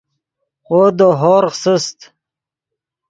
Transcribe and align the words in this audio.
وو 0.71 0.81
دے 0.97 1.07
ہورغ 1.19 1.53
سست 1.63 1.97